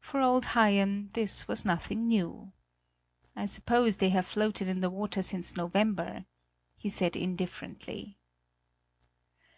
For 0.00 0.22
old 0.22 0.46
Haien 0.56 1.10
this 1.12 1.46
was 1.46 1.66
nothing 1.66 2.08
new. 2.08 2.52
"I 3.36 3.44
suppose 3.44 3.98
they 3.98 4.08
have 4.08 4.24
floated 4.24 4.66
in 4.66 4.80
the 4.80 4.88
water 4.88 5.20
since 5.20 5.58
November!" 5.58 6.24
he 6.78 6.88
said 6.88 7.16
indifferently. 7.16 8.16